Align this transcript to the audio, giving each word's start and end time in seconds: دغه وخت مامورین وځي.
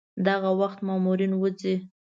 دغه 0.27 0.49
وخت 0.59 0.79
مامورین 0.87 1.31
وځي. 1.35 1.75